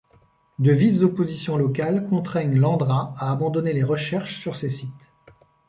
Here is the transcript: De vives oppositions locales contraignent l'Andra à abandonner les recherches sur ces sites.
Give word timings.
De 0.57 0.71
vives 0.71 1.03
oppositions 1.03 1.57
locales 1.57 2.07
contraignent 2.09 2.59
l'Andra 2.59 3.13
à 3.19 3.31
abandonner 3.31 3.71
les 3.71 3.83
recherches 3.83 4.39
sur 4.39 4.55
ces 4.55 4.67
sites. 4.69 5.13